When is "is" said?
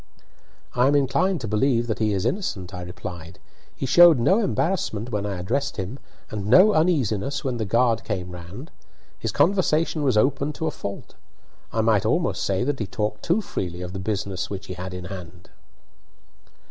2.11-2.25